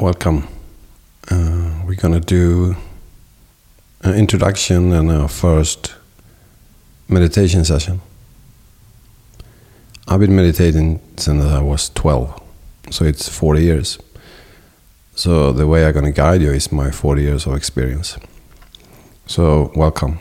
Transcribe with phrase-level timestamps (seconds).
[0.00, 0.46] welcome.
[1.28, 2.76] Uh, we're gonna do
[4.02, 5.96] an introduction and our first
[7.08, 8.00] meditation session.
[10.06, 12.40] I've been meditating since I was 12,
[12.90, 13.98] so it's 40 years.
[15.16, 18.16] So the way I'm gonna guide you is my 40 years of experience.
[19.26, 20.20] So welcome.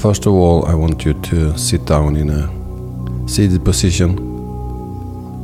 [0.00, 2.48] First of all, I want you to sit down in a
[3.28, 4.18] seated position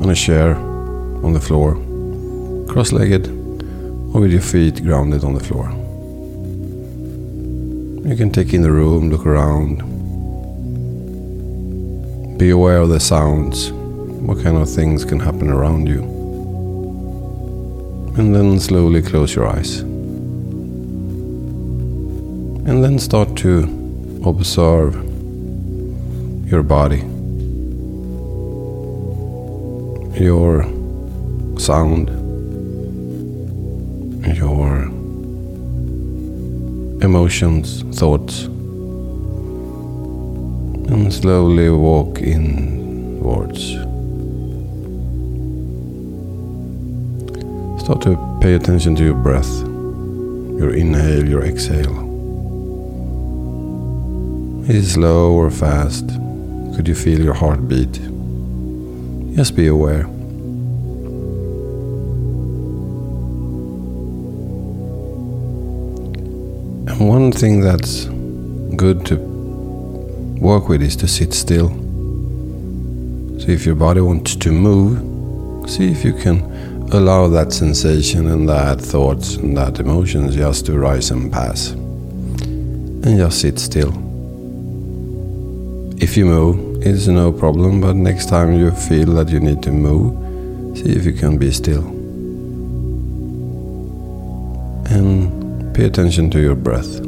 [0.01, 1.75] on a chair on the floor,
[2.67, 3.29] cross legged,
[4.15, 5.69] or with your feet grounded on the floor.
[8.09, 9.83] You can take in the room, look around,
[12.39, 16.01] be aware of the sounds, what kind of things can happen around you.
[18.17, 19.81] And then slowly close your eyes.
[22.65, 23.76] And then start to
[24.27, 24.95] observe
[26.51, 26.99] your body,
[30.21, 30.65] your
[31.59, 32.09] sound,
[34.37, 34.83] your
[37.03, 38.45] emotions, thoughts,
[40.91, 43.73] and slowly walk inwards.
[47.85, 49.61] Start to pay attention to your breath,
[50.59, 52.06] your inhale, your exhale.
[54.69, 56.09] Is it slow or fast?
[56.75, 57.93] Could you feel your heartbeat?
[59.37, 60.07] Just be aware.
[66.89, 68.07] And one thing that's
[68.75, 69.17] good to
[70.41, 71.69] work with is to sit still.
[73.39, 76.43] So if your body wants to move, see if you can
[76.91, 81.71] allow that sensation and that thoughts and that emotions just to rise and pass.
[81.71, 84.06] And just sit still.
[85.99, 89.73] If you move, it's no problem, but next time you feel that you need to
[89.73, 91.87] move, see if you can be still.
[94.91, 97.01] And pay attention to your breath.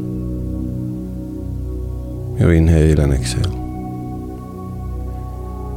[2.41, 3.53] Your inhale and exhale.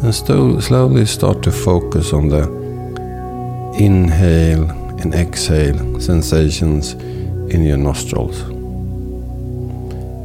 [0.03, 0.15] And
[0.63, 2.47] slowly start to focus on the
[3.77, 4.69] inhale
[5.01, 6.93] and exhale sensations
[7.53, 8.50] in your nostrils.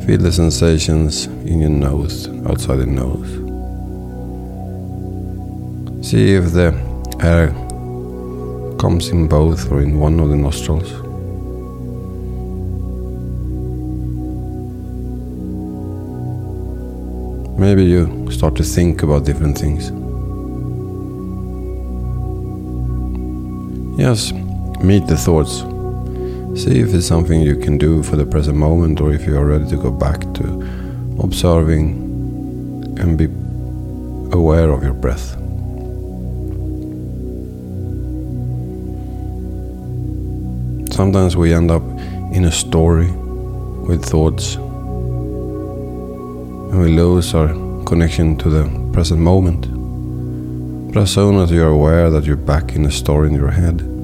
[0.06, 3.28] Feel the sensations in your nose, outside the nose.
[6.08, 6.72] See if the
[7.20, 7.48] air
[8.78, 10.92] comes in both or in one of the nostrils.
[17.58, 19.90] Maybe you start to think about different things.
[23.98, 24.30] Yes,
[24.84, 25.64] meet the thoughts.
[26.56, 29.44] See if it's something you can do for the present moment or if you are
[29.44, 30.44] ready to go back to
[31.22, 33.26] observing and be
[34.34, 35.32] aware of your breath.
[40.94, 41.82] Sometimes we end up
[42.32, 44.54] in a story with thoughts
[46.70, 47.48] and we lose our
[47.84, 49.66] connection to the present moment.
[50.94, 53.95] But as soon as you're aware that you're back in a story in your head,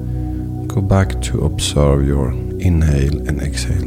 [0.73, 3.85] go back to observe your inhale and exhale.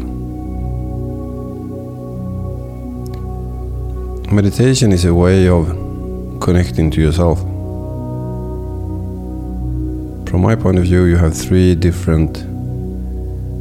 [4.32, 5.66] Meditation is a way of
[6.40, 7.40] connecting to yourself.
[10.30, 12.36] From my point of view, you have three different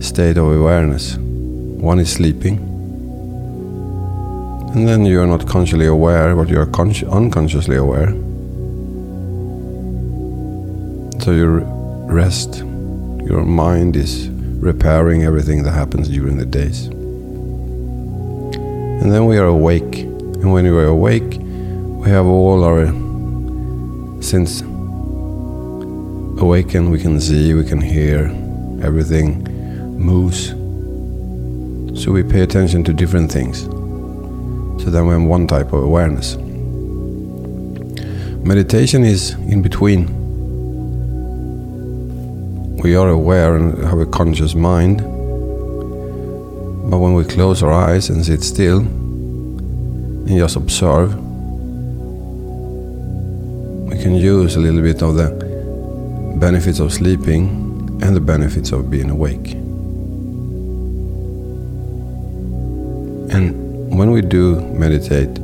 [0.03, 1.17] state of awareness.
[1.17, 2.57] One is sleeping,
[4.75, 6.69] and then you are not consciously aware, but you are
[7.11, 8.11] unconsciously aware.
[11.23, 11.63] So you
[12.07, 12.63] rest,
[13.25, 16.87] your mind is repairing everything that happens during the days.
[19.01, 22.87] And then we are awake, and when we are awake, we have all our
[24.21, 24.61] sense
[26.41, 26.91] awakened.
[26.91, 28.31] We can see, we can hear,
[28.81, 29.43] everything
[29.97, 30.49] moves.
[32.01, 33.61] So we pay attention to different things.
[34.83, 36.35] So then we have one type of awareness.
[38.45, 40.24] Meditation is in between.
[42.83, 44.97] We are aware and have a conscious mind.
[46.89, 51.15] But when we close our eyes and sit still and just observe,
[53.89, 55.29] we can use a little bit of the
[56.39, 57.49] benefits of sleeping
[58.03, 59.53] and the benefits of being awake.
[63.33, 65.39] And when we do meditate,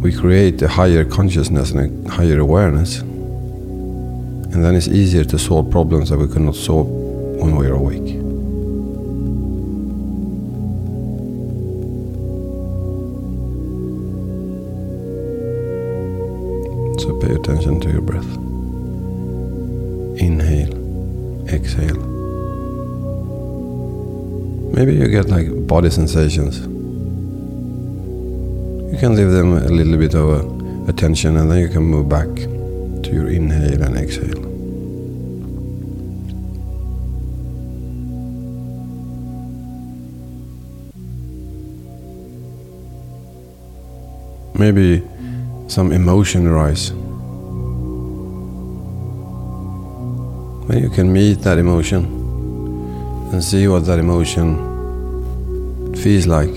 [0.00, 3.02] we create a higher consciousness and a higher awareness.
[4.54, 7.74] And then it's easier to solve problems that we could not solve when we are
[7.74, 8.06] awake.
[17.00, 18.24] So pay attention to your breath.
[20.22, 21.98] Inhale, exhale.
[24.72, 26.60] Maybe you get like body sensations.
[28.92, 32.28] You can leave them a little bit of attention and then you can move back
[33.14, 34.42] your inhale and exhale.
[44.56, 45.02] Maybe
[45.68, 46.90] some emotion arise.
[50.68, 52.04] Then you can meet that emotion
[53.32, 54.56] and see what that emotion
[55.94, 56.54] feels like.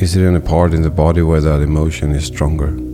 [0.00, 2.89] Is there any part in the body where that emotion is stronger?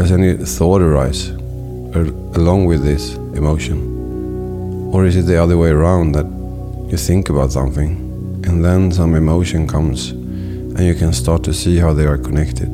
[0.00, 4.88] Does any thought arise along with this emotion?
[4.94, 6.24] Or is it the other way around that
[6.90, 11.76] you think about something and then some emotion comes and you can start to see
[11.76, 12.68] how they are connected.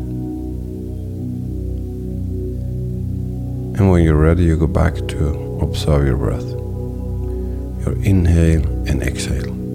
[3.74, 6.48] And when you're ready, you go back to observe your breath,
[7.84, 9.65] your inhale and exhale.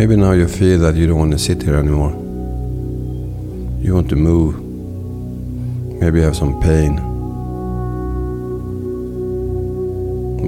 [0.00, 2.12] Maybe now you feel that you don't want to sit here anymore.
[3.84, 4.58] You want to move.
[6.00, 6.96] Maybe you have some pain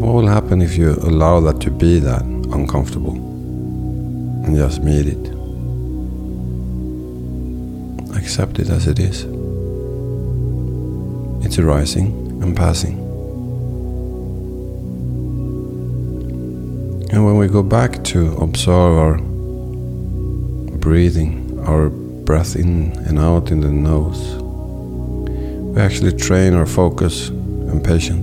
[0.01, 3.13] What will happen if you allow that to be that uncomfortable
[4.47, 5.25] and just meet it?
[8.17, 9.25] Accept it as it is.
[11.45, 12.07] It's arising
[12.43, 12.95] and passing.
[17.13, 19.32] And when we go back to observe our
[20.83, 24.35] breathing, our breath in and out in the nose,
[25.73, 28.19] we actually train our focus and patience.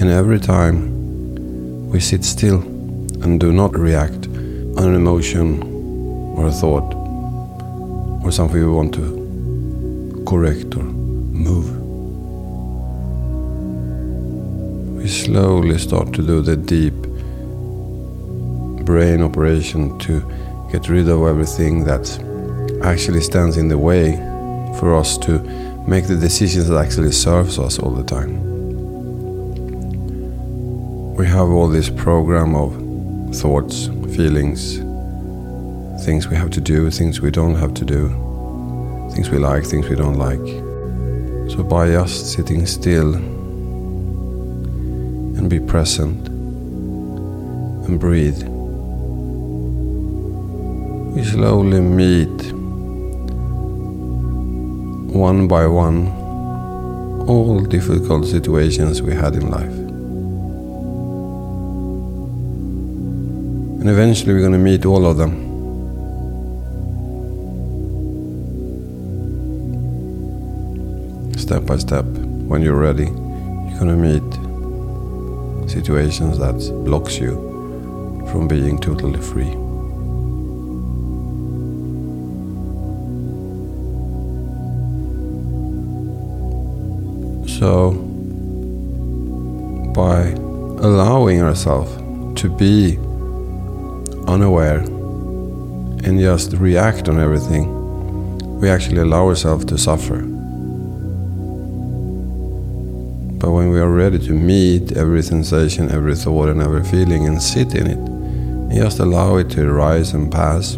[0.00, 2.62] And every time we sit still
[3.22, 4.28] and do not react
[4.78, 5.62] on an emotion
[6.38, 6.94] or a thought
[8.24, 11.68] or something we want to correct or move,
[14.96, 16.94] we slowly start to do the deep
[18.86, 20.22] brain operation to
[20.70, 22.06] get rid of everything that
[22.82, 24.16] actually stands in the way
[24.78, 25.38] for us to
[25.86, 28.48] make the decisions that actually serves us all the time
[31.18, 32.72] we have all this program of
[33.34, 34.78] thoughts, feelings,
[36.04, 38.08] things we have to do, things we don't have to do,
[39.12, 40.46] things we like, things we don't like.
[41.50, 43.16] So by just sitting still
[45.36, 48.44] and be present and breathe,
[51.18, 52.52] we slowly meet
[55.12, 56.06] one by one
[57.26, 59.78] all difficult situations we had in life.
[63.80, 65.32] And eventually we're going to meet all of them.
[71.36, 72.04] Step by step,
[72.46, 77.34] when you're ready, you're going to meet situations that blocks you
[78.30, 79.67] from being totally free.
[87.58, 87.90] So,
[89.92, 90.28] by
[90.80, 91.90] allowing ourselves
[92.40, 92.96] to be
[94.28, 97.66] unaware and just react on everything,
[98.60, 100.18] we actually allow ourselves to suffer.
[103.38, 107.42] But when we are ready to meet every sensation, every thought, and every feeling and
[107.42, 110.74] sit in it, and just allow it to arise and pass,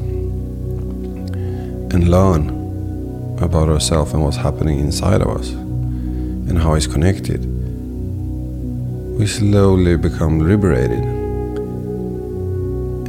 [1.93, 2.49] and learn
[3.39, 5.60] about ourselves and what's happening inside of us,
[6.51, 7.47] and how it's connected,
[9.17, 11.05] we slowly become liberated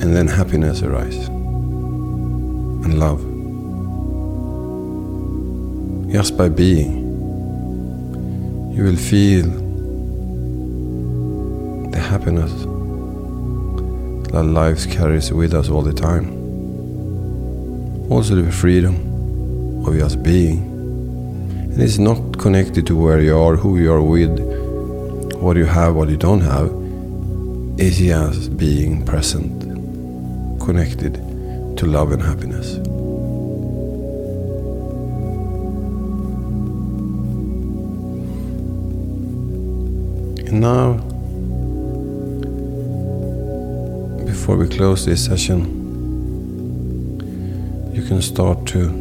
[0.02, 3.20] and then happiness arises and love.
[6.12, 7.02] Just by being,
[8.76, 9.48] you will feel
[11.90, 12.52] the happiness
[14.32, 16.30] that life carries with us all the time.
[18.12, 20.71] Also, the freedom of just being.
[21.72, 24.38] And it's not connected to where you are, who you are with,
[25.36, 26.70] what you have, what you don't have.
[27.80, 29.62] It's just being present
[30.60, 31.16] connected
[31.78, 32.76] to love and happiness.
[40.48, 40.98] And now,
[44.26, 45.80] before we close this session,
[47.94, 49.01] you can start to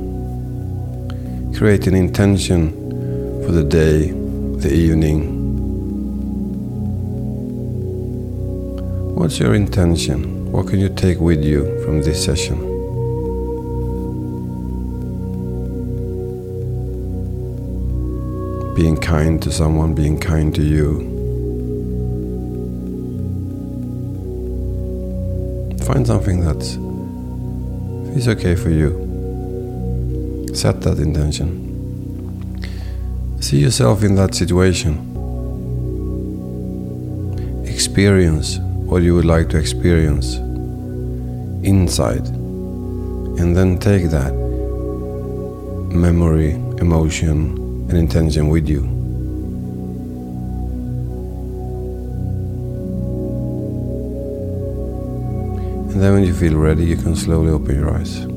[1.61, 2.71] create an intention
[3.45, 4.13] for the day,
[4.65, 5.37] the evening,
[9.15, 10.51] What's your intention?
[10.51, 12.59] What can you take with you from this session?
[18.75, 21.01] Being kind to someone, being kind to you.
[25.85, 26.63] Find something that
[28.17, 29.10] is okay for you.
[30.53, 31.69] Set that intention.
[33.41, 35.07] See yourself in that situation.
[37.67, 40.37] Experience what you would like to experience
[41.65, 42.27] inside.
[42.27, 44.35] And then take that
[45.95, 47.57] memory, emotion,
[47.89, 48.83] and intention with you.
[55.91, 58.30] And then when you feel ready, you can slowly open your eyes.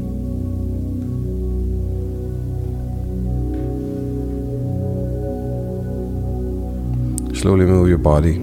[7.43, 8.37] Slowly move your body.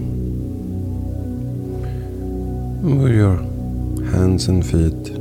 [2.85, 3.37] Move your
[4.11, 5.17] hands and feet.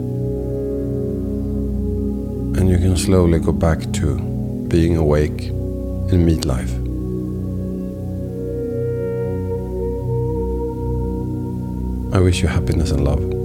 [2.60, 4.18] And you can slowly go back to
[4.68, 5.48] being awake
[6.12, 6.74] and meet life.
[12.14, 13.39] I wish you happiness and love.